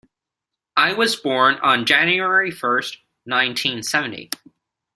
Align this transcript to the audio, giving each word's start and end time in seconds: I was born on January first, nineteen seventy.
I 0.75 0.93
was 0.93 1.15
born 1.15 1.57
on 1.61 1.85
January 1.85 2.49
first, 2.49 2.97
nineteen 3.27 3.83
seventy. 3.83 4.31